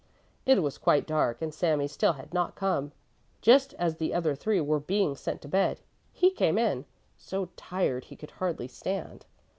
[0.47, 2.91] It was quite dark, and Sami still had not come.
[3.39, 5.79] Just as the other three were being sent to bed,
[6.11, 6.85] he came in,
[7.19, 9.27] so tired he could hardly stand.